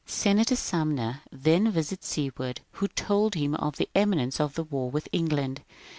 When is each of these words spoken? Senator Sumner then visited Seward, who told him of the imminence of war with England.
Senator 0.07 0.55
Sumner 0.55 1.21
then 1.31 1.69
visited 1.71 2.03
Seward, 2.03 2.61
who 2.71 2.87
told 2.87 3.35
him 3.35 3.53
of 3.53 3.75
the 3.77 3.87
imminence 3.93 4.39
of 4.39 4.57
war 4.71 4.89
with 4.89 5.07
England. 5.11 5.61